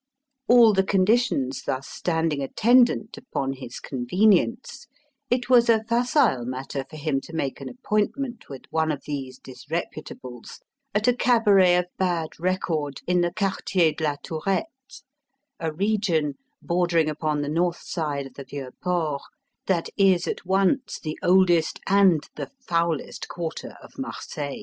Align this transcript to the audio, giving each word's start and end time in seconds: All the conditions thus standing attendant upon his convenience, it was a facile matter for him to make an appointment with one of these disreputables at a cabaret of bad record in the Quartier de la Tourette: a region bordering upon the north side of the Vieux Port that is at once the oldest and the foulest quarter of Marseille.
All 0.47 0.73
the 0.73 0.81
conditions 0.83 1.61
thus 1.61 1.87
standing 1.87 2.41
attendant 2.41 3.19
upon 3.19 3.53
his 3.53 3.79
convenience, 3.79 4.87
it 5.29 5.47
was 5.47 5.69
a 5.69 5.83
facile 5.83 6.43
matter 6.43 6.85
for 6.89 6.95
him 6.95 7.21
to 7.21 7.35
make 7.35 7.61
an 7.61 7.69
appointment 7.69 8.49
with 8.49 8.63
one 8.71 8.91
of 8.91 9.03
these 9.05 9.37
disreputables 9.39 10.57
at 10.95 11.07
a 11.07 11.13
cabaret 11.15 11.75
of 11.77 11.85
bad 11.99 12.29
record 12.39 13.01
in 13.05 13.21
the 13.21 13.31
Quartier 13.31 13.91
de 13.95 14.03
la 14.03 14.15
Tourette: 14.23 15.03
a 15.59 15.71
region 15.71 16.33
bordering 16.63 17.07
upon 17.07 17.43
the 17.43 17.47
north 17.47 17.83
side 17.83 18.25
of 18.25 18.33
the 18.33 18.43
Vieux 18.45 18.71
Port 18.83 19.21
that 19.67 19.89
is 19.97 20.27
at 20.27 20.43
once 20.47 20.99
the 20.99 21.19
oldest 21.21 21.79
and 21.85 22.27
the 22.35 22.49
foulest 22.67 23.27
quarter 23.27 23.75
of 23.83 23.91
Marseille. 23.99 24.59